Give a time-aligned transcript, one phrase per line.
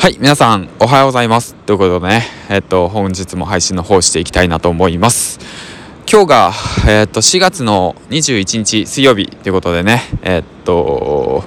[0.00, 1.54] はい、皆さん、おはようございます。
[1.54, 5.38] ということでね、えっと、本日も配信の方していきたいなと思います。
[6.10, 6.52] 今日が、
[6.88, 11.44] えっと、4月の21日水曜日ということでね、えっと、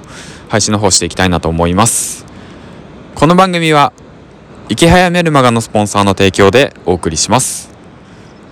[0.48, 2.26] 配信の方していきたいなと思います。
[3.16, 3.92] この番組は、
[4.68, 7.72] 池早メルマガのスポンサーの提供でお送りします。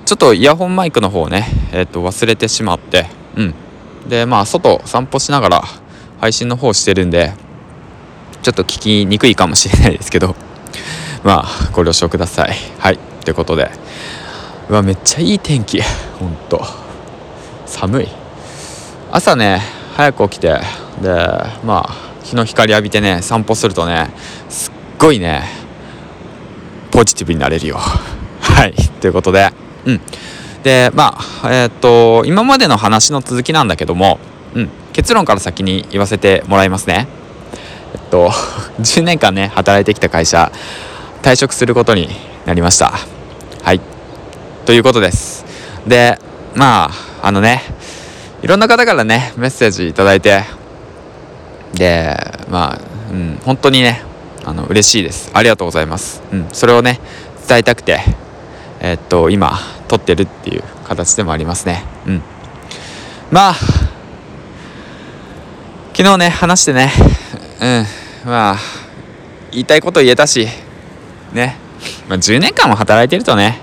[0.05, 3.07] ちょっとイヤホンマイクの方ね、えっと、忘れてしまって、
[3.37, 3.55] うん。
[4.09, 5.63] で、まあ、外散歩しながら
[6.21, 7.35] 配信の方してるんで、
[8.43, 10.35] ちょっと聞きにくいかもしれないですけど
[11.23, 12.57] まあご了承ください。
[12.79, 12.99] はい。
[13.25, 13.71] ということで。
[14.69, 15.81] うわめっちゃいい天気。
[16.19, 16.65] ほんと。
[17.67, 18.09] 寒い。
[19.13, 19.63] 朝ね
[19.97, 20.61] 早く起きて。
[21.01, 21.11] で
[21.65, 24.11] まあ日の光浴びてね散歩するとね
[24.49, 25.43] すっごいね
[26.91, 27.79] ポジティブになれるよ。
[28.43, 28.75] はい。
[29.01, 29.53] ということで。
[29.85, 30.01] うん。
[30.65, 34.19] でまあえー、っと今までの話の続きなんだけども、
[34.55, 37.07] うん、結論から先に言わせてもらいますね。
[37.95, 38.31] えっと
[38.81, 40.51] 10年間ね働いてきた会社
[41.23, 42.09] 退職することに
[42.47, 42.93] なりました。
[43.63, 43.81] はい。
[44.67, 45.45] ということです。
[45.87, 46.19] で
[46.55, 46.91] ま
[47.23, 47.63] ああのね
[48.43, 50.45] いろんな方からねメッセージ頂いて
[51.75, 52.17] で
[52.49, 52.79] まあ
[53.13, 54.03] うん本当にね
[54.45, 55.31] あの嬉しいです。
[55.33, 56.99] ありがとうございます、うん、それをね
[57.47, 58.01] 伝えたくて
[58.81, 61.85] え、っと今撮ってるっていう形でもありますね。
[62.07, 62.23] うん。
[63.31, 63.55] まあ
[65.95, 66.91] 昨日ね話してね
[67.63, 67.87] うん。
[68.27, 68.57] まあ
[69.53, 70.49] 言いたいこと言えたし
[71.33, 71.57] ね、
[72.09, 73.61] まあ、10年間も働いてるとね。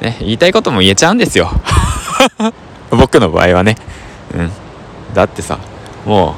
[0.00, 1.50] ね言いたいことも言えちゃうんですよ。
[2.90, 3.76] 僕の場合はね。
[4.34, 4.50] うん。
[5.14, 5.58] だってさ
[6.04, 6.34] も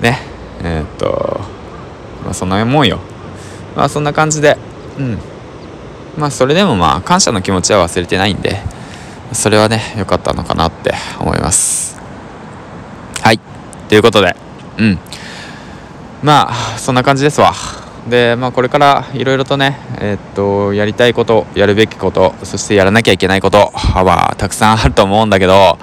[0.00, 0.20] うね
[0.64, 1.40] えー、っと
[2.24, 2.98] まあそんなもんよ。
[3.76, 4.56] まあそんな感じで。
[4.98, 5.18] うん。
[6.16, 8.60] まあそれでもまあ感謝の気持ちは忘れてないんで。
[9.32, 12.00] それはね良かったのかなって思います。
[13.22, 13.40] はい。
[13.88, 14.34] ということで。
[14.78, 14.98] うん。
[16.22, 17.52] まあそんな感じですわ。
[18.08, 25.78] でまあこれからいろいろとねえー、っとやりたいことやるべきことそしてやらなきゃいけないことはたくさんあると思うんだけど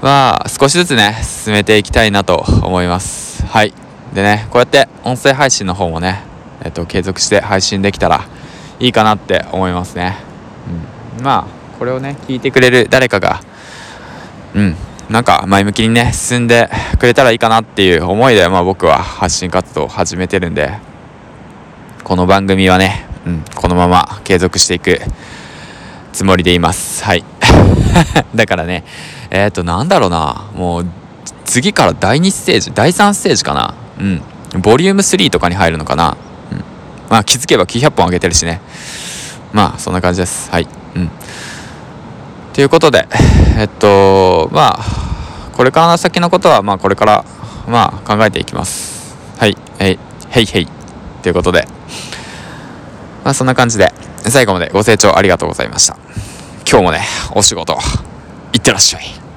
[0.00, 3.44] まあ少しずつね進めていきたいなと思います。
[3.46, 3.74] はい。
[4.14, 6.22] でねこうやって音声配信の方もね
[6.62, 8.26] えー、っと継続して配信できたら
[8.80, 10.16] いいかなって思いますね、
[11.18, 13.40] うん、まあこれをね聞いてくれる誰かが
[14.54, 14.87] うん。
[15.08, 20.70] なんか前向きにね進んでくれたらいいかなっていう思いで、まあ、僕は発信活動を始めてるんで
[22.04, 25.00] この番組はね、うん、このまま継続していく
[26.12, 27.04] つもりでいます。
[27.04, 27.24] はい。
[28.34, 28.84] だからね
[29.30, 30.86] えっ、ー、となんだろうなもう
[31.44, 33.74] 次から第2ステージ第3ステージかな。
[33.98, 34.22] うん。
[34.60, 36.16] ボリューム3とかに入るのかな、
[36.52, 36.64] うん、
[37.08, 38.60] まあ気づけば900本上げてるしね。
[39.52, 40.50] まあそんな感じです。
[40.50, 40.68] はい。
[42.58, 43.06] ということで、
[43.56, 47.24] えっと、まあ、これから先のことは、まあ、これから、
[47.68, 49.14] まあ、考えていきます。
[49.38, 49.98] はい、えい、
[50.30, 50.68] へいへい。
[51.22, 51.68] ということで、
[53.22, 53.92] まあ、そんな感じで、
[54.24, 55.96] 最後までご清聴ありがとうございました。
[56.68, 57.02] 今日もね、
[57.36, 57.78] お仕事、
[58.52, 59.27] いってらっしゃい。